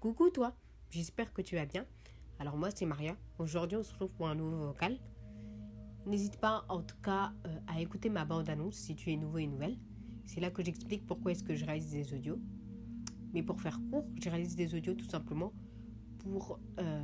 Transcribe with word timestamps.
Coucou 0.00 0.30
toi, 0.30 0.56
j'espère 0.88 1.30
que 1.34 1.42
tu 1.42 1.56
vas 1.56 1.66
bien. 1.66 1.84
Alors 2.38 2.56
moi 2.56 2.70
c'est 2.74 2.86
Maria. 2.86 3.14
Aujourd'hui 3.38 3.76
on 3.76 3.82
se 3.82 3.92
retrouve 3.92 4.14
pour 4.14 4.28
un 4.28 4.34
nouveau 4.34 4.68
vocal. 4.68 4.96
N'hésite 6.06 6.38
pas 6.38 6.64
en 6.70 6.80
tout 6.80 6.96
cas 7.02 7.34
euh, 7.46 7.58
à 7.66 7.82
écouter 7.82 8.08
ma 8.08 8.24
bande-annonce 8.24 8.76
si 8.76 8.96
tu 8.96 9.12
es 9.12 9.16
nouveau 9.18 9.36
et 9.36 9.46
nouvelle. 9.46 9.76
C'est 10.24 10.40
là 10.40 10.50
que 10.50 10.64
j'explique 10.64 11.06
pourquoi 11.06 11.32
est-ce 11.32 11.44
que 11.44 11.54
je 11.54 11.66
réalise 11.66 11.90
des 11.90 12.14
audios. 12.14 12.40
Mais 13.34 13.42
pour 13.42 13.60
faire 13.60 13.78
court, 13.90 14.06
je 14.18 14.30
réalise 14.30 14.56
des 14.56 14.74
audios 14.74 14.94
tout 14.94 15.04
simplement 15.04 15.52
pour 16.20 16.58
euh, 16.78 17.02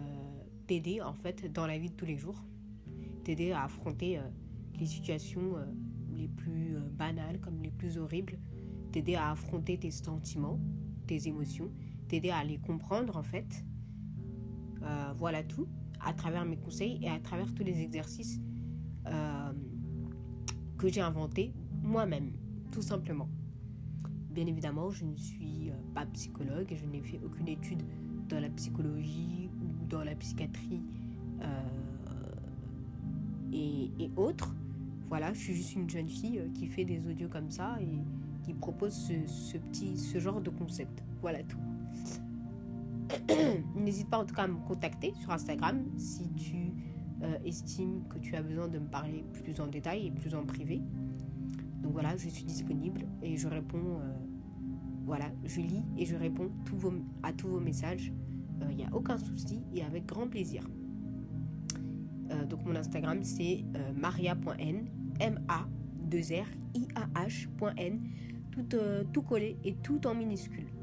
t'aider 0.66 1.02
en 1.02 1.12
fait 1.12 1.52
dans 1.52 1.66
la 1.66 1.76
vie 1.76 1.90
de 1.90 1.96
tous 1.96 2.06
les 2.06 2.16
jours. 2.16 2.42
T'aider 3.24 3.52
à 3.52 3.64
affronter 3.64 4.18
euh, 4.18 4.22
les 4.80 4.86
situations 4.86 5.56
les 6.14 6.28
plus 6.28 6.78
banales 6.92 7.40
comme 7.40 7.62
les 7.62 7.72
plus 7.72 7.98
horribles. 7.98 8.38
T'aider 8.90 9.16
à 9.16 9.32
affronter 9.32 9.76
tes 9.76 9.90
sentiments, 9.90 10.58
tes 11.06 11.28
émotions 11.28 11.70
t'aider 12.08 12.30
à 12.30 12.44
les 12.44 12.58
comprendre 12.58 13.16
en 13.16 13.22
fait. 13.22 13.64
Euh, 14.82 15.12
voilà 15.16 15.42
tout, 15.42 15.66
à 16.00 16.12
travers 16.12 16.44
mes 16.44 16.56
conseils 16.56 16.98
et 17.02 17.08
à 17.08 17.18
travers 17.18 17.52
tous 17.54 17.64
les 17.64 17.80
exercices 17.80 18.40
euh, 19.06 19.52
que 20.78 20.88
j'ai 20.88 21.00
inventés 21.00 21.52
moi-même, 21.82 22.32
tout 22.70 22.82
simplement. 22.82 23.28
Bien 24.30 24.46
évidemment, 24.46 24.90
je 24.90 25.04
ne 25.04 25.16
suis 25.16 25.70
euh, 25.70 25.74
pas 25.94 26.06
psychologue 26.06 26.70
et 26.72 26.76
je 26.76 26.84
n'ai 26.84 27.00
fait 27.00 27.20
aucune 27.24 27.48
étude 27.48 27.82
dans 28.28 28.40
la 28.40 28.50
psychologie 28.50 29.50
ou 29.60 29.86
dans 29.86 30.04
la 30.04 30.14
psychiatrie 30.14 30.82
et, 33.52 34.10
autres. 34.16 34.54
Voilà, 35.08 35.32
je 35.32 35.38
suis 35.38 35.54
juste 35.54 35.74
une 35.74 35.88
jeune 35.88 36.08
fille 36.08 36.42
qui 36.54 36.66
fait 36.66 36.84
des 36.84 37.06
audios 37.06 37.28
comme 37.28 37.50
ça 37.50 37.78
et 37.80 38.02
qui 38.44 38.52
propose 38.52 38.92
ce, 38.92 39.14
ce 39.26 39.56
petit, 39.56 39.96
ce 39.96 40.18
genre 40.18 40.40
de 40.40 40.50
concept. 40.50 41.02
Voilà 41.22 41.42
tout. 41.44 41.58
N'hésite 43.74 44.08
pas 44.08 44.18
en 44.18 44.24
tout 44.24 44.34
cas 44.34 44.42
à 44.42 44.48
me 44.48 44.58
contacter 44.66 45.12
sur 45.20 45.30
Instagram 45.30 45.84
si 45.96 46.28
tu 46.34 46.72
euh, 47.22 47.38
estimes 47.44 48.04
que 48.08 48.18
tu 48.18 48.34
as 48.36 48.42
besoin 48.42 48.68
de 48.68 48.78
me 48.78 48.88
parler 48.88 49.24
plus 49.32 49.60
en 49.60 49.66
détail 49.66 50.06
et 50.06 50.10
plus 50.10 50.34
en 50.34 50.44
privé. 50.44 50.82
Donc 51.82 51.92
voilà, 51.92 52.16
je 52.16 52.28
suis 52.28 52.44
disponible 52.44 53.06
et 53.22 53.36
je 53.36 53.48
réponds. 53.48 54.00
Euh, 54.00 54.12
voilà, 55.04 55.30
je 55.44 55.60
lis 55.60 55.84
et 55.96 56.04
je 56.04 56.16
réponds 56.16 56.50
à 57.22 57.32
tous 57.32 57.48
vos 57.48 57.60
messages. 57.60 58.12
Il 58.60 58.66
euh, 58.66 58.72
n'y 58.72 58.84
a 58.84 58.92
aucun 58.92 59.18
souci 59.18 59.62
et 59.72 59.82
avec 59.82 60.06
grand 60.06 60.28
plaisir. 60.28 60.62
donc 62.50 62.64
mon 62.66 62.76
Instagram 62.76 63.22
c'est 63.22 63.64
maria.n, 63.94 64.88
M-A-2-R-I-A-H.n, 65.20 68.00
tout, 68.50 68.66
tout 69.12 69.22
collé 69.22 69.56
et 69.64 69.76
tout 69.76 70.06
en 70.06 70.14
minuscule. 70.14 70.75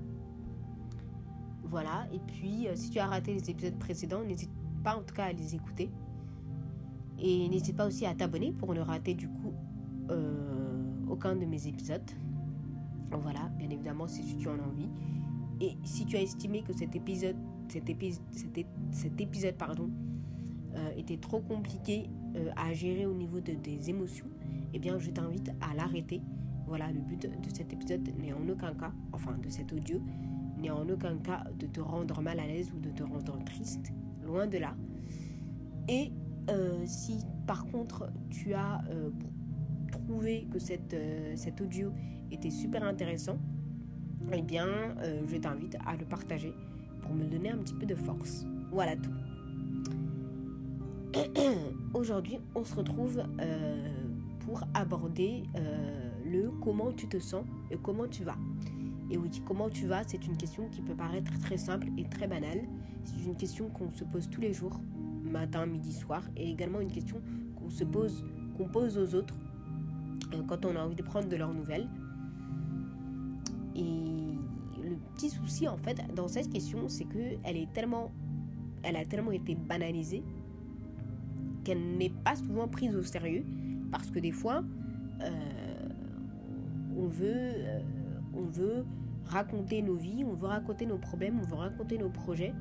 Voilà, 1.74 2.06
et 2.14 2.20
puis 2.20 2.68
euh, 2.68 2.76
si 2.76 2.92
tu 2.92 3.00
as 3.00 3.08
raté 3.08 3.34
les 3.34 3.50
épisodes 3.50 3.80
précédents, 3.80 4.24
n'hésite 4.24 4.52
pas 4.84 4.96
en 4.96 5.02
tout 5.02 5.16
cas 5.16 5.26
à 5.26 5.32
les 5.34 5.56
écouter. 5.56 5.90
Et 7.18 7.50
n'hésite 7.50 7.76
pas 7.76 7.88
aussi 7.88 8.06
à 8.06 8.14
t'abonner 8.14 8.52
pour 8.52 8.76
ne 8.76 8.80
rater 8.80 9.16
du 9.16 9.28
coup 9.28 9.56
euh, 10.12 10.84
aucun 11.10 11.36
de 11.36 11.46
mes 11.46 11.68
épisodes. 11.68 12.12
Voilà, 13.10 13.50
bien 13.58 13.72
évidemment, 13.72 14.08
si 14.08 14.24
tu 14.38 14.48
en 14.48 14.60
as 14.60 14.68
envie. 14.68 14.88
Et 15.62 15.76
si 15.84 16.06
tu 16.06 16.16
as 16.16 16.22
estimé 16.22 16.62
que 16.62 16.74
cet 16.74 16.96
épisode, 16.96 17.38
cet 17.68 17.90
épisode, 19.20 19.56
pardon, 19.56 19.90
euh, 20.76 20.92
était 20.96 21.18
trop 21.18 21.40
compliqué 21.40 22.08
à 22.56 22.72
gérer 22.74 23.08
au 23.08 23.16
niveau 23.16 23.40
de, 23.40 23.54
des 23.54 23.90
émotions, 23.90 24.30
eh 24.76 24.80
bien, 24.80 25.00
je 25.00 25.10
t'invite 25.10 25.50
à 25.60 25.74
l'arrêter. 25.74 26.22
Voilà, 26.68 26.92
le 26.92 27.00
but 27.00 27.24
de 27.24 27.50
cet 27.52 27.74
épisode 27.74 28.08
n'est 28.20 28.34
en 28.34 28.48
aucun 28.48 28.76
cas, 28.76 28.92
enfin 29.12 29.36
de 29.44 29.50
cet 29.50 29.74
audio, 29.74 30.00
en 30.72 30.88
aucun 30.89 31.17
cas 31.17 31.44
de 31.58 31.67
te 31.67 31.80
rendre 31.80 32.22
mal 32.22 32.39
à 32.39 32.45
l'aise 32.45 32.72
ou 32.75 32.80
de 32.80 32.89
te 32.89 33.03
rendre 33.03 33.38
triste, 33.45 33.92
loin 34.23 34.47
de 34.47 34.58
là. 34.58 34.75
Et 35.88 36.11
euh, 36.50 36.83
si 36.86 37.20
par 37.47 37.66
contre 37.67 38.09
tu 38.30 38.53
as 38.53 38.81
euh, 38.89 39.09
trouvé 39.92 40.48
que 40.52 40.58
euh, 40.93 41.33
cet 41.36 41.61
audio 41.61 41.92
était 42.32 42.49
super 42.49 42.83
intéressant, 42.83 43.38
eh 44.32 44.42
bien 44.42 44.67
je 45.27 45.38
t'invite 45.38 45.77
à 45.86 45.95
le 45.95 46.05
partager 46.05 46.54
pour 47.02 47.14
me 47.14 47.26
donner 47.26 47.52
un 47.52 47.58
petit 47.58 47.73
peu 47.73 47.86
de 47.86 47.95
force. 47.95 48.45
Voilà 48.71 48.95
tout. 48.95 49.11
Aujourd'hui, 51.93 52.39
on 52.55 52.64
se 52.64 52.73
retrouve 52.73 53.21
pour 54.39 54.64
aborder 54.73 55.43
le 56.26 56.49
comment 56.61 56.92
tu 56.92 57.08
te 57.08 57.20
sens 57.20 57.45
et 57.70 57.77
comment 57.77 58.08
tu 58.08 58.23
vas. 58.23 58.38
Et 59.09 59.17
oui, 59.17 59.30
comment 59.45 59.69
tu 59.69 59.86
vas 59.86 60.03
C'est 60.08 60.25
une 60.25 60.37
question 60.37 60.69
qui 60.69 60.81
peut 60.81 60.95
paraître 60.95 61.37
très 61.39 61.58
simple 61.58 61.87
et 61.97 62.05
très 62.05 62.27
banale. 62.27 62.61
C'est 63.03 63.23
une 63.25 63.36
question 63.36 63.69
qu'on 63.69 63.89
se 63.91 64.03
pose 64.03 64.30
tous 64.30 64.41
les 64.41 64.53
jours, 64.53 64.80
matin, 65.23 65.65
midi, 65.65 65.93
soir, 65.93 66.23
et 66.36 66.49
également 66.49 66.80
une 66.80 66.91
question 66.91 67.21
qu'on 67.55 67.69
se 67.69 67.83
pose, 67.83 68.25
qu'on 68.58 68.67
pose 68.67 68.97
aux 68.97 69.15
autres 69.15 69.36
euh, 70.33 70.41
quand 70.47 70.65
on 70.65 70.75
a 70.75 70.80
envie 70.80 70.95
de 70.95 71.03
prendre 71.03 71.27
de 71.27 71.36
leurs 71.36 71.53
nouvelles. 71.53 71.87
Et 73.75 74.14
le 74.83 74.97
petit 75.15 75.30
souci 75.30 75.67
en 75.67 75.77
fait 75.77 76.02
dans 76.15 76.27
cette 76.27 76.49
question, 76.49 76.87
c'est 76.87 77.05
que 77.05 77.37
elle 77.43 77.58
est 77.58 77.71
tellement, 77.73 78.11
elle 78.83 78.95
a 78.95 79.05
tellement 79.05 79.31
été 79.31 79.55
banalisée 79.55 80.23
qu'elle 81.64 81.97
n'est 81.97 82.09
pas 82.09 82.35
souvent 82.35 82.67
prise 82.67 82.95
au 82.95 83.03
sérieux 83.03 83.45
parce 83.91 84.09
que 84.11 84.20
des 84.20 84.31
fois, 84.31 84.64
euh, 85.21 85.30
on 86.97 87.08
veut, 87.08 87.31
euh, 87.31 87.80
on 88.36 88.44
veut 88.44 88.86
raconter 89.26 89.82
nos 89.82 89.95
vies, 89.95 90.23
on 90.26 90.33
veut 90.33 90.48
raconter 90.48 90.86
nos 90.86 90.98
problèmes, 90.98 91.39
on 91.39 91.48
veut 91.48 91.55
raconter 91.55 91.98
nos 91.98 92.10
projets 92.10 92.54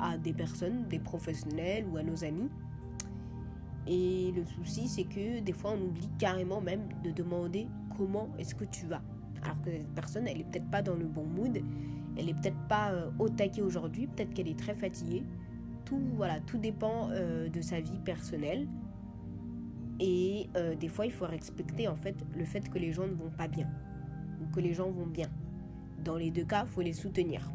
à 0.00 0.18
des 0.18 0.32
personnes, 0.32 0.86
des 0.88 0.98
professionnels 0.98 1.86
ou 1.90 1.96
à 1.96 2.02
nos 2.02 2.24
amis. 2.24 2.48
Et 3.86 4.32
le 4.34 4.44
souci, 4.46 4.88
c'est 4.88 5.04
que 5.04 5.40
des 5.40 5.52
fois, 5.52 5.72
on 5.72 5.88
oublie 5.88 6.08
carrément 6.18 6.60
même 6.60 6.88
de 7.02 7.10
demander 7.10 7.66
comment 7.96 8.28
est-ce 8.38 8.54
que 8.54 8.64
tu 8.64 8.86
vas. 8.86 9.02
Alors 9.42 9.60
que 9.60 9.70
cette 9.70 9.94
personne, 9.94 10.26
elle 10.26 10.40
est 10.40 10.44
peut-être 10.44 10.70
pas 10.70 10.82
dans 10.82 10.96
le 10.96 11.04
bon 11.04 11.24
mood, 11.24 11.60
elle 12.16 12.28
est 12.28 12.34
peut-être 12.34 12.68
pas 12.68 12.92
euh, 12.92 13.10
au 13.18 13.28
taquet 13.28 13.60
aujourd'hui, 13.60 14.06
peut-être 14.06 14.32
qu'elle 14.32 14.48
est 14.48 14.58
très 14.58 14.74
fatiguée. 14.74 15.22
Tout, 15.84 16.00
voilà, 16.14 16.40
tout 16.40 16.56
dépend 16.56 17.10
euh, 17.10 17.48
de 17.48 17.60
sa 17.60 17.80
vie 17.80 17.98
personnelle. 18.04 18.66
Et 20.00 20.48
euh, 20.56 20.74
des 20.74 20.88
fois, 20.88 21.04
il 21.06 21.12
faut 21.12 21.26
respecter 21.26 21.86
en 21.86 21.96
fait 21.96 22.16
le 22.36 22.44
fait 22.44 22.68
que 22.70 22.78
les 22.78 22.92
gens 22.92 23.06
ne 23.06 23.14
vont 23.14 23.30
pas 23.30 23.48
bien 23.48 23.68
que 24.54 24.60
les 24.60 24.74
gens 24.74 24.90
vont 24.90 25.06
bien. 25.06 25.28
Dans 26.04 26.16
les 26.16 26.30
deux 26.30 26.44
cas, 26.44 26.64
il 26.64 26.70
faut 26.70 26.82
les 26.82 26.92
soutenir. 26.92 27.50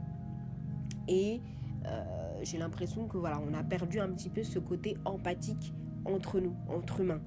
Et 1.07 1.41
euh, 1.85 2.03
j'ai 2.43 2.57
l'impression 2.57 3.07
que 3.07 3.17
voilà, 3.17 3.39
on 3.39 3.53
a 3.53 3.63
perdu 3.63 3.99
un 3.99 4.09
petit 4.09 4.29
peu 4.29 4.43
ce 4.43 4.59
côté 4.59 4.97
empathique 5.05 5.73
entre 6.05 6.39
nous, 6.39 6.55
entre 6.67 7.01
humains. 7.01 7.21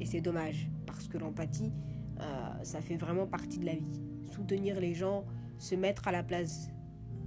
Et 0.00 0.06
c'est 0.06 0.20
dommage, 0.20 0.70
parce 0.86 1.08
que 1.08 1.18
l'empathie, 1.18 1.72
euh, 2.20 2.24
ça 2.62 2.80
fait 2.80 2.96
vraiment 2.96 3.26
partie 3.26 3.58
de 3.58 3.66
la 3.66 3.74
vie. 3.74 4.00
Soutenir 4.32 4.80
les 4.80 4.94
gens, 4.94 5.24
se 5.58 5.74
mettre 5.74 6.08
à 6.08 6.12
la 6.12 6.22
place, 6.22 6.70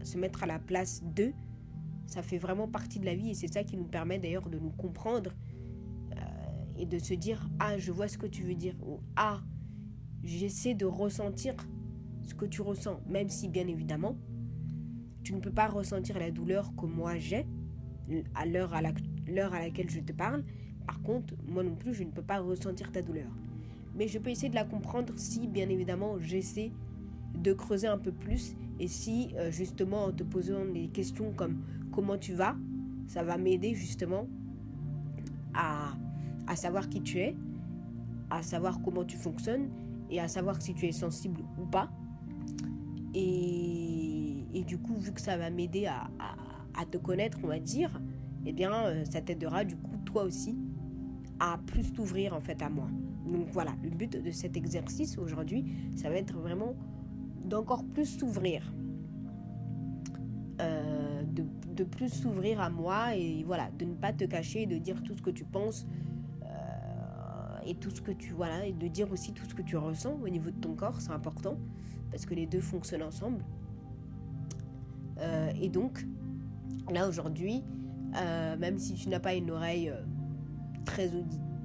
se 0.03 0.18
mettre 0.18 0.44
à 0.44 0.45
la 0.45 0.59
place 0.59 1.03
d'eux, 1.03 1.33
ça 2.07 2.22
fait 2.22 2.38
vraiment 2.38 2.68
partie 2.68 3.00
de 3.00 3.06
la 3.06 3.16
vie 3.16 3.29
et 3.29 3.33
c'est 3.33 3.51
ça 3.51 3.63
qui 3.63 3.78
nous 3.78 3.85
permet 3.85 4.19
d'ailleurs 4.19 4.50
de 4.50 4.59
nous 4.59 4.72
comprendre 4.72 5.31
euh, 6.12 6.16
et 6.78 6.85
de 6.85 7.00
se 7.00 7.13
dire 7.13 7.50
ah 7.59 7.78
je 7.78 7.91
vois 7.91 8.09
ce 8.09 8.18
que 8.18 8.25
tu 8.25 8.44
veux 8.44 8.56
dire 8.56 8.75
ou 8.85 9.00
ah 9.16 9.39
j'essaie 10.22 10.73
de 10.73 10.85
ressentir 10.85 11.56
que 12.34 12.46
tu 12.46 12.62
ressens, 12.62 13.00
même 13.08 13.30
si 13.30 13.47
bien 13.47 13.68
évidemment, 13.68 14.16
tu 15.24 15.34
ne 15.34 15.40
peux 15.40 15.52
pas 15.52 15.68
ressentir 15.68 16.18
la 16.19 16.31
douleur 16.31 16.75
que 16.75 16.86
moi 16.86 17.18
j'ai 17.18 17.46
à 18.36 18.46
l'heure 18.46 18.74
à, 18.74 18.81
la, 18.81 18.90
à 18.90 19.59
laquelle 19.59 19.90
je 19.90 20.00
te 20.00 20.12
parle. 20.12 20.44
Par 20.86 21.02
contre, 21.02 21.34
moi 21.47 21.64
non 21.64 21.75
plus, 21.75 21.94
je 21.94 22.03
ne 22.03 22.12
peux 22.12 22.22
pas 22.22 22.40
ressentir 22.40 22.92
ta 22.92 23.02
douleur. 23.02 23.31
Mais 23.96 24.08
je 24.08 24.19
peux 24.19 24.30
essayer 24.30 24.50
de 24.50 24.56
la 24.56 24.64
comprendre 24.64 25.14
si, 25.18 25.47
bien 25.47 25.69
évidemment, 25.69 26.19
j'essaie 26.19 26.72
de 27.38 27.53
creuser 27.53 27.88
un 27.88 27.97
peu 27.97 28.12
plus 28.12 28.56
et 28.80 28.88
si, 28.88 29.30
euh, 29.36 29.52
justement, 29.52 30.06
en 30.06 30.12
te 30.12 30.24
posant 30.24 30.66
des 30.66 30.88
questions 30.88 31.31
comme 31.34 31.62
comment 31.92 32.18
tu 32.18 32.34
vas, 32.34 32.56
ça 33.07 33.24
va 33.24 33.38
m'aider 33.38 33.74
justement 33.74 34.27
à, 35.54 35.94
à 36.48 36.56
savoir 36.56 36.89
qui 36.89 37.01
tu 37.01 37.19
es, 37.19 37.36
à 38.30 38.42
savoir 38.42 38.81
comment 38.81 39.04
tu 39.06 39.18
fonctionnes 39.18 39.69
et 40.10 40.19
à 40.19 40.27
savoir 40.27 40.62
si 40.62 40.74
tu 40.74 40.86
es 40.88 40.92
sensible 40.92 41.42
ou 41.62 41.66
pas. 41.66 41.89
Et, 43.13 44.63
du 44.68 44.78
coup, 44.78 44.96
vu 44.96 45.12
que 45.12 45.22
ça 45.22 45.38
va 45.38 45.50
m'aider 45.50 45.88
à, 45.88 46.10
te 46.86 46.98
connaître, 46.98 47.40
on 47.44 47.48
va 47.48 47.60
dire, 47.60 48.02
eh 48.46 48.54
bien, 48.54 48.74
euh, 48.86 49.06
ça 49.06 49.22
t'aidera 49.22 49.63
du 49.66 49.75
coup, 49.75 49.98
toi 50.06 50.24
aussi, 50.24 50.58
à 51.40 51.60
plus 51.68 51.94
t'ouvrir 51.94 52.34
en 52.34 52.42
fait 52.42 52.62
à 52.62 52.69
moi. 52.69 52.88
Donc 53.28 53.48
voilà, 53.52 53.74
le 53.84 53.90
but 53.90 54.12
de 54.12 54.31
cet 54.31 54.58
exercice 54.58 55.18
aujourd'hui, 55.18 55.66
ça 55.96 56.10
va 56.10 56.16
être 56.16 56.36
vraiment 56.36 56.75
d'encore 57.46 57.84
plus 57.84 58.06
s'ouvrir. 58.06 58.74
Euh, 60.62 61.24
de, 61.24 61.46
de, 61.75 61.84
plus 61.84 62.10
s'ouvrir 62.10 62.62
à 62.62 62.69
moi 62.69 63.16
et 63.16 63.44
voilà, 63.44 63.69
de 63.78 63.86
ne 63.86 63.94
pas 63.94 64.13
te 64.13 64.25
cacher, 64.25 64.66
de 64.66 64.78
dire 64.78 65.02
tout 65.04 65.16
ce 65.16 65.22
que 65.22 65.31
tu 65.31 65.44
penses 65.44 65.88
et 67.66 67.75
tout 67.75 67.90
ce 67.90 68.02
que 68.02 68.12
tu 68.12 68.34
voilà, 68.34 68.66
et 68.66 68.74
de 68.74 68.88
dire 68.88 69.12
aussi 69.12 69.34
tout 69.34 69.46
ce 69.46 69.54
que 69.54 69.62
tu 69.62 69.78
ressens 69.78 70.18
au 70.24 70.30
niveau 70.30 70.50
de 70.50 70.60
ton 70.60 70.75
corps, 70.75 71.00
c'est 71.02 71.12
important 71.12 71.58
parce 72.10 72.25
que 72.25 72.34
les 72.34 72.46
deux 72.46 72.62
fonctionnent 72.62 73.04
ensemble. 73.04 73.44
et 75.62 75.69
donc, 75.69 76.06
là 76.92 77.08
aujourd'hui, 77.08 77.63
même 78.60 78.78
si 78.78 78.96
tu 78.96 79.08
n'as 79.08 79.19
pas 79.19 79.34
une 79.34 79.52
oreille 79.52 79.94
très, 80.84 81.10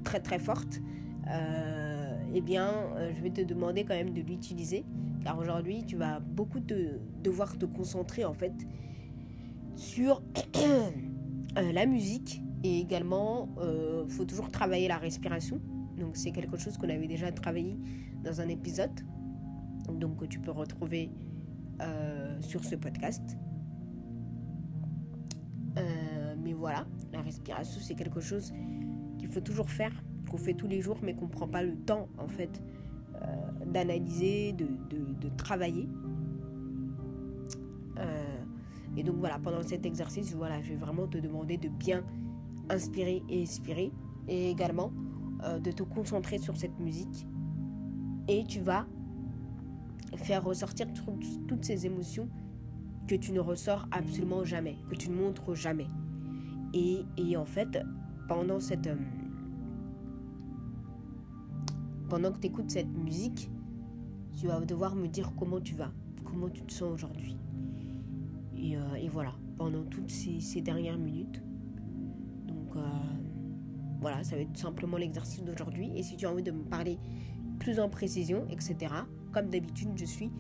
très 0.04 0.20
très 0.20 0.38
forte, 0.38 0.80
eh 2.32 2.40
bien, 2.40 2.72
je 3.16 3.22
vais 3.22 3.30
te 3.30 3.40
demander 3.40 3.84
quand 3.84 3.94
même 3.94 4.12
de 4.12 4.20
l'utiliser. 4.20 4.84
Car 5.24 5.38
aujourd'hui, 5.38 5.84
tu 5.84 5.96
vas 5.96 6.20
beaucoup 6.20 6.60
te, 6.60 7.00
devoir 7.24 7.58
te 7.58 7.64
concentrer 7.64 8.24
en 8.24 8.34
fait 8.34 8.54
sur 9.74 10.22
la 11.56 11.86
musique 11.86 12.42
et 12.64 12.80
également, 12.80 13.48
il 13.58 13.62
euh, 13.62 14.08
faut 14.08 14.24
toujours 14.24 14.50
travailler 14.50 14.88
la 14.88 14.98
respiration. 14.98 15.60
Donc 15.96 16.16
c'est 16.16 16.30
quelque 16.30 16.56
chose 16.56 16.76
qu'on 16.76 16.88
avait 16.88 17.06
déjà 17.06 17.32
travaillé 17.32 17.76
dans 18.22 18.40
un 18.40 18.48
épisode. 18.48 19.00
Donc 19.92 20.18
que 20.18 20.24
tu 20.24 20.40
peux 20.40 20.50
retrouver 20.50 21.10
euh, 21.80 22.40
sur 22.40 22.64
ce 22.64 22.74
podcast. 22.74 23.36
Euh, 25.78 26.34
mais 26.42 26.52
voilà, 26.52 26.86
la 27.12 27.20
respiration 27.20 27.80
c'est 27.80 27.94
quelque 27.94 28.20
chose 28.20 28.52
qu'il 29.18 29.28
faut 29.28 29.40
toujours 29.40 29.70
faire, 29.70 29.92
qu'on 30.30 30.38
fait 30.38 30.54
tous 30.54 30.66
les 30.66 30.80
jours, 30.80 30.98
mais 31.02 31.14
qu'on 31.14 31.26
ne 31.26 31.30
prend 31.30 31.48
pas 31.48 31.62
le 31.62 31.76
temps 31.76 32.08
en 32.18 32.28
fait 32.28 32.62
d'analyser, 33.66 34.52
de, 34.52 34.66
de, 34.90 35.28
travailler. 35.36 35.88
et 38.96 39.02
donc 39.02 39.16
voilà, 39.16 39.38
pendant 39.38 39.62
cet 39.62 39.84
exercice, 39.84 40.34
voilà, 40.34 40.62
je 40.62 40.70
vais 40.70 40.76
vraiment 40.76 41.06
te 41.06 41.18
demander 41.18 41.56
de 41.56 41.68
bien 41.68 42.04
inspirer 42.68 43.22
et 43.28 43.42
expirer. 43.42 43.90
Et 44.28 44.50
également 44.50 44.92
euh, 45.44 45.58
de 45.58 45.70
te 45.70 45.82
concentrer 45.82 46.38
sur 46.38 46.56
cette 46.56 46.78
musique. 46.78 47.26
Et 48.28 48.44
tu 48.44 48.60
vas 48.60 48.86
faire 50.16 50.44
ressortir 50.44 50.86
toutes 51.46 51.64
ces 51.64 51.86
émotions 51.86 52.28
que 53.06 53.14
tu 53.14 53.32
ne 53.32 53.40
ressors 53.40 53.86
absolument 53.90 54.44
jamais, 54.44 54.76
que 54.90 54.96
tu 54.96 55.10
ne 55.10 55.16
montres 55.16 55.54
jamais. 55.54 55.86
Et, 56.74 57.04
et 57.16 57.36
en 57.36 57.44
fait, 57.44 57.78
pendant 58.28 58.60
cette... 58.60 58.86
Euh, 58.86 58.96
pendant 62.08 62.32
que 62.32 62.38
tu 62.38 62.46
écoutes 62.46 62.70
cette 62.70 62.96
musique, 62.96 63.50
tu 64.38 64.46
vas 64.46 64.60
devoir 64.60 64.94
me 64.94 65.08
dire 65.08 65.32
comment 65.36 65.60
tu 65.60 65.74
vas, 65.74 65.92
comment 66.24 66.48
tu 66.48 66.62
te 66.62 66.72
sens 66.72 66.92
aujourd'hui. 66.92 67.36
Et, 68.56 68.76
euh, 68.76 68.94
et, 68.94 69.08
voilà, 69.08 69.34
pendant 69.56 69.84
toutes 69.84 70.10
ces, 70.10 70.60
dernières 70.60 70.98
minutes, 70.98 71.42
voilà, 74.00 74.22
ça 74.24 74.36
va 74.36 74.42
être 74.42 74.56
simplement 74.56 74.96
l'exercice 74.96 75.42
d'aujourd'hui. 75.42 75.92
Et 75.96 76.02
si 76.02 76.16
tu 76.16 76.26
as 76.26 76.30
envie 76.30 76.42
de 76.42 76.52
me 76.52 76.64
parler 76.64 76.98
plus 77.58 77.80
en 77.80 77.88
précision, 77.88 78.46
etc., 78.48 78.92
comme 79.32 79.48
d'habitude, 79.48 79.90
je 79.96 80.04
suis, 80.04 80.30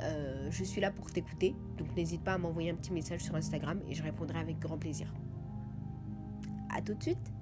euh, 0.00 0.48
je 0.50 0.64
suis 0.64 0.80
là 0.80 0.90
pour 0.90 1.10
t'écouter. 1.10 1.54
Donc 1.76 1.94
n'hésite 1.96 2.22
pas 2.22 2.34
à 2.34 2.38
m'envoyer 2.38 2.70
un 2.70 2.74
petit 2.74 2.92
message 2.92 3.22
sur 3.22 3.34
Instagram 3.34 3.80
et 3.88 3.94
je 3.94 4.02
répondrai 4.02 4.38
avec 4.38 4.58
grand 4.58 4.78
plaisir. 4.78 5.12
À 6.70 6.82
tout 6.82 6.94
de 6.94 7.02
suite 7.02 7.32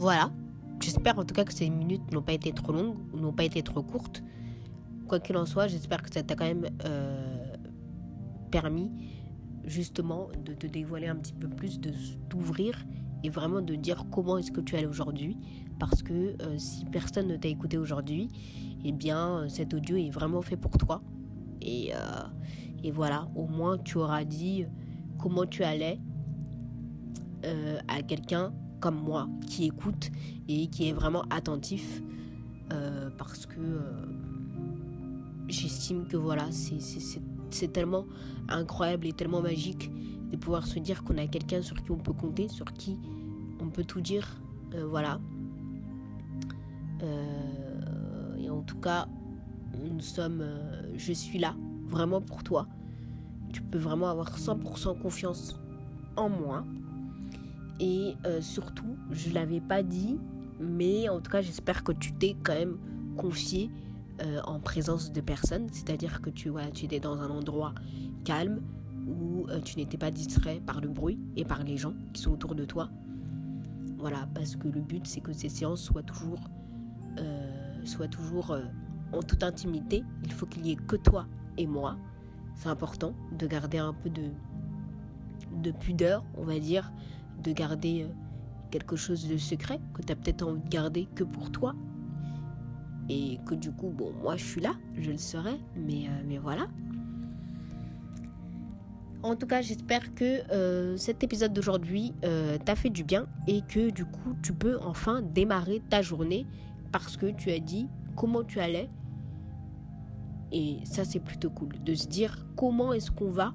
Voilà. 0.00 0.30
J'espère 0.80 1.18
en 1.18 1.26
tout 1.26 1.34
cas 1.34 1.44
que 1.44 1.52
ces 1.52 1.68
minutes 1.68 2.10
n'ont 2.10 2.22
pas 2.22 2.32
été 2.32 2.52
trop 2.52 2.72
longues 2.72 2.96
ou 3.12 3.18
n'ont 3.18 3.34
pas 3.34 3.44
été 3.44 3.62
trop 3.62 3.82
courtes. 3.82 4.22
Quoi 5.06 5.20
qu'il 5.20 5.36
en 5.36 5.44
soit, 5.44 5.68
j'espère 5.68 6.00
que 6.00 6.10
ça 6.10 6.22
t'a 6.22 6.34
quand 6.34 6.46
même 6.46 6.70
euh, 6.86 7.54
permis 8.50 8.90
justement 9.62 10.28
de 10.42 10.54
te 10.54 10.66
dévoiler 10.66 11.06
un 11.06 11.16
petit 11.16 11.34
peu 11.34 11.50
plus, 11.50 11.78
de 11.80 11.92
t'ouvrir 12.30 12.86
et 13.22 13.28
vraiment 13.28 13.60
de 13.60 13.74
dire 13.74 14.06
comment 14.10 14.38
est-ce 14.38 14.50
que 14.52 14.62
tu 14.62 14.74
es 14.74 14.86
aujourd'hui. 14.86 15.36
Parce 15.78 16.02
que 16.02 16.34
euh, 16.40 16.56
si 16.56 16.86
personne 16.86 17.26
ne 17.26 17.36
t'a 17.36 17.48
écouté 17.48 17.76
aujourd'hui, 17.76 18.28
eh 18.82 18.92
bien 18.92 19.40
euh, 19.40 19.48
cet 19.50 19.74
audio 19.74 19.98
est 19.98 20.08
vraiment 20.08 20.40
fait 20.40 20.56
pour 20.56 20.78
toi. 20.78 21.02
Et, 21.60 21.92
et 22.82 22.90
voilà, 22.90 23.28
au 23.34 23.46
moins 23.46 23.76
tu 23.76 23.98
auras 23.98 24.24
dit 24.24 24.64
comment 25.18 25.44
tu 25.44 25.62
allais 25.62 26.00
à 27.86 28.00
quelqu'un 28.00 28.54
comme 28.80 28.96
moi 28.96 29.28
qui 29.46 29.66
écoute 29.66 30.10
et 30.48 30.66
qui 30.68 30.88
est 30.88 30.92
vraiment 30.92 31.24
attentif 31.30 32.02
euh, 32.72 33.10
parce 33.16 33.46
que 33.46 33.58
euh, 33.58 34.06
j'estime 35.48 36.06
que 36.06 36.16
voilà, 36.16 36.46
c'est 36.52 37.72
tellement 37.72 38.06
incroyable 38.48 39.06
et 39.06 39.12
tellement 39.12 39.40
magique 39.40 39.90
de 40.30 40.36
pouvoir 40.36 40.66
se 40.66 40.78
dire 40.78 41.02
qu'on 41.02 41.18
a 41.18 41.26
quelqu'un 41.26 41.62
sur 41.62 41.76
qui 41.82 41.90
on 41.90 41.98
peut 41.98 42.12
compter, 42.12 42.48
sur 42.48 42.72
qui 42.72 42.96
on 43.60 43.68
peut 43.68 43.84
tout 43.84 44.00
dire. 44.00 44.40
Euh, 44.74 44.86
voilà. 44.86 45.20
et 48.38 48.48
en 48.50 48.62
tout 48.62 48.78
cas, 48.78 49.08
nous 49.82 50.00
sommes, 50.00 50.44
je 50.96 51.12
suis 51.12 51.38
là, 51.38 51.54
vraiment 51.86 52.20
pour 52.20 52.42
toi. 52.42 52.66
Tu 53.52 53.62
peux 53.62 53.78
vraiment 53.78 54.08
avoir 54.08 54.38
100% 54.38 54.98
confiance 54.98 55.58
en 56.16 56.28
moi. 56.28 56.64
Et 57.80 58.14
euh, 58.26 58.42
surtout, 58.42 58.96
je 59.10 59.30
ne 59.30 59.34
l'avais 59.34 59.60
pas 59.60 59.82
dit, 59.82 60.18
mais 60.60 61.08
en 61.08 61.20
tout 61.20 61.30
cas, 61.30 61.40
j'espère 61.40 61.82
que 61.82 61.92
tu 61.92 62.12
t'es 62.12 62.36
quand 62.42 62.54
même 62.54 62.76
confié 63.16 63.70
euh, 64.22 64.40
en 64.44 64.60
présence 64.60 65.10
de 65.12 65.20
personnes. 65.22 65.66
C'est-à-dire 65.72 66.20
que 66.20 66.28
tu, 66.28 66.52
tu 66.74 66.84
étais 66.84 67.00
dans 67.00 67.18
un 67.18 67.30
endroit 67.30 67.74
calme 68.24 68.60
où 69.08 69.46
euh, 69.48 69.60
tu 69.60 69.78
n'étais 69.78 69.96
pas 69.96 70.10
distrait 70.10 70.60
par 70.66 70.82
le 70.82 70.88
bruit 70.88 71.18
et 71.36 71.44
par 71.46 71.64
les 71.64 71.78
gens 71.78 71.94
qui 72.12 72.20
sont 72.20 72.32
autour 72.32 72.54
de 72.54 72.66
toi. 72.66 72.90
Voilà, 73.98 74.28
parce 74.34 74.56
que 74.56 74.68
le 74.68 74.82
but, 74.82 75.06
c'est 75.06 75.20
que 75.20 75.32
ces 75.32 75.48
séances 75.48 75.82
soient 75.82 76.02
toujours, 76.02 76.40
soient 77.84 78.08
toujours 78.08 78.56
en 79.12 79.22
toute 79.22 79.42
intimité. 79.42 80.02
Il 80.24 80.32
faut 80.32 80.46
qu'il 80.46 80.62
n'y 80.62 80.72
ait 80.72 80.76
que 80.76 80.96
toi 80.96 81.26
et 81.58 81.66
moi. 81.66 81.96
C'est 82.54 82.68
important 82.68 83.14
de 83.38 83.46
garder 83.46 83.76
un 83.76 83.92
peu 83.92 84.08
de, 84.08 84.30
de 85.62 85.70
pudeur, 85.70 86.24
on 86.38 86.44
va 86.44 86.58
dire, 86.58 86.90
de 87.40 87.52
garder 87.52 88.06
quelque 88.70 88.96
chose 88.96 89.28
de 89.28 89.36
secret 89.36 89.80
que 89.94 90.02
tu 90.02 90.12
as 90.12 90.16
peut-être 90.16 90.42
envie 90.46 90.60
de 90.60 90.68
garder 90.68 91.08
que 91.14 91.24
pour 91.24 91.50
toi. 91.50 91.74
Et 93.08 93.38
que 93.44 93.54
du 93.54 93.72
coup, 93.72 93.90
bon, 93.90 94.12
moi 94.22 94.36
je 94.36 94.44
suis 94.44 94.60
là, 94.60 94.74
je 94.96 95.10
le 95.10 95.18
serai, 95.18 95.58
mais, 95.76 96.06
euh, 96.08 96.38
voilà. 96.40 96.68
En 99.22 99.36
tout 99.36 99.46
cas, 99.46 99.60
j'espère 99.60 100.14
que 100.14 100.48
euh, 100.50 100.96
cet 100.96 101.22
épisode 101.22 101.52
d'aujourd'hui 101.52 102.14
euh, 102.24 102.56
t'a 102.56 102.74
fait 102.74 102.88
du 102.88 103.04
bien 103.04 103.26
et 103.46 103.62
que 103.62 103.90
du 103.90 104.04
coup, 104.04 104.34
tu 104.42 104.54
peux 104.54 104.78
enfin 104.80 105.20
démarrer 105.20 105.82
ta 105.90 106.00
journée 106.00 106.46
parce 106.90 107.16
que 107.16 107.26
tu 107.26 107.50
as 107.50 107.58
dit 107.58 107.88
comment 108.16 108.44
tu 108.44 108.60
allais. 108.60 108.88
Et 110.52 110.78
ça, 110.84 111.04
c'est 111.04 111.20
plutôt 111.20 111.50
cool 111.50 111.82
de 111.84 111.94
se 111.94 112.06
dire 112.06 112.46
comment 112.56 112.92
est-ce 112.92 113.10
qu'on 113.10 113.30
va. 113.30 113.52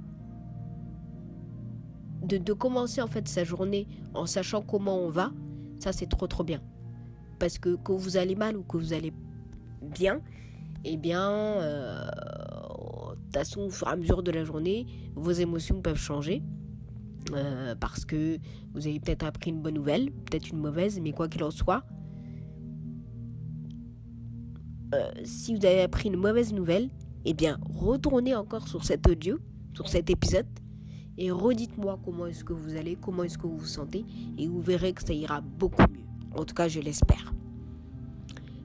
De, 2.26 2.38
de, 2.38 2.54
commencer 2.54 3.02
en 3.02 3.08
fait 3.08 3.28
sa 3.28 3.44
journée 3.44 3.88
en 4.14 4.26
sachant 4.26 4.62
comment 4.62 4.98
on 4.98 5.10
va, 5.10 5.32
ça 5.80 5.92
c'est 5.92 6.08
trop 6.08 6.28
trop 6.28 6.44
bien. 6.44 6.62
Parce 7.40 7.60
que 7.60 7.76
quand 7.76 7.96
vous 7.96 8.18
allez 8.18 8.36
mal 8.36 8.58
ou 8.58 8.64
que 8.64 8.78
vous 8.78 8.94
allez 8.94 9.14
bien, 9.82 10.22
eh 10.84 10.98
bien, 10.98 11.30
euh, 11.30 12.06
façon, 13.34 13.62
au 13.62 13.70
fur 13.70 13.88
et 13.88 13.92
à 13.92 13.96
mesure 13.96 14.24
de 14.24 14.32
la 14.32 14.44
journée, 14.44 14.86
vos 15.16 15.32
émotions 15.32 15.82
peuvent 15.82 15.98
changer. 15.98 16.42
Euh, 17.34 17.74
parce 17.76 18.06
que 18.06 18.38
vous 18.74 18.86
avez 18.88 19.00
peut-être 19.00 19.24
appris 19.24 19.50
une 19.50 19.62
bonne 19.62 19.74
nouvelle, 19.74 20.12
peut-être 20.12 20.50
une 20.50 20.60
mauvaise, 20.60 21.00
mais 21.00 21.12
quoi 21.12 21.28
qu'il 21.28 21.44
en 21.44 21.50
soit, 21.50 21.84
euh, 24.94 25.12
si 25.24 25.56
vous 25.56 25.66
avez 25.66 25.82
appris 25.82 26.10
une 26.10 26.18
mauvaise 26.18 26.54
nouvelle, 26.54 26.90
eh 27.26 27.34
bien, 27.34 27.58
retournez 27.74 28.36
encore 28.36 28.68
sur 28.68 28.86
cet 28.86 29.08
audio, 29.08 29.40
sur 29.74 29.90
cet 29.90 30.12
épisode, 30.12 30.46
et 31.18 31.32
redites-moi 31.32 32.00
comment 32.04 32.26
est-ce 32.26 32.44
que 32.44 32.54
vous 32.54 32.76
allez, 32.76 32.96
comment 32.96 33.24
est-ce 33.24 33.38
que 33.38 33.48
vous 33.48 33.58
vous 33.58 33.66
sentez, 33.66 34.06
et 34.38 34.48
vous 34.48 34.62
verrez 34.62 34.94
que 34.94 35.06
ça 35.06 35.14
ira 35.14 35.42
beaucoup 35.42 35.82
mieux. 35.84 36.06
En 36.36 36.46
tout 36.46 36.56
cas, 36.56 36.68
je 36.68 36.80
l'espère. 36.80 37.34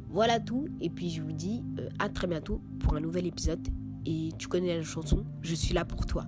Voilà 0.08 0.40
tout, 0.40 0.66
et 0.80 0.90
puis 0.90 1.10
je 1.10 1.22
vous 1.22 1.32
dis 1.32 1.62
euh, 1.78 1.88
à 2.00 2.08
très 2.08 2.26
bientôt 2.26 2.60
pour 2.80 2.96
un 2.96 3.00
nouvel 3.00 3.26
épisode 3.26 3.68
et 4.06 4.30
tu 4.38 4.48
connais 4.48 4.76
la 4.76 4.82
chanson, 4.82 5.24
je 5.42 5.54
suis 5.54 5.74
là 5.74 5.84
pour 5.84 6.06
toi. 6.06 6.26